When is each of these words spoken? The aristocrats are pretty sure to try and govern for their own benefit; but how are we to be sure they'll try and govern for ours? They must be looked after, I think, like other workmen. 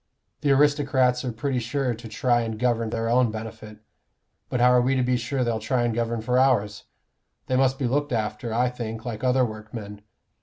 The 0.39 0.49
aristocrats 0.49 1.23
are 1.23 1.31
pretty 1.31 1.59
sure 1.59 1.93
to 1.93 2.07
try 2.07 2.41
and 2.41 2.57
govern 2.57 2.89
for 2.89 2.95
their 2.95 3.07
own 3.07 3.29
benefit; 3.29 3.77
but 4.49 4.59
how 4.59 4.71
are 4.71 4.81
we 4.81 4.95
to 4.95 5.03
be 5.03 5.15
sure 5.15 5.43
they'll 5.43 5.59
try 5.59 5.83
and 5.83 5.93
govern 5.93 6.21
for 6.21 6.39
ours? 6.39 6.85
They 7.45 7.55
must 7.55 7.77
be 7.77 7.85
looked 7.85 8.11
after, 8.11 8.51
I 8.51 8.71
think, 8.71 9.05
like 9.05 9.23
other 9.23 9.45
workmen. 9.45 10.01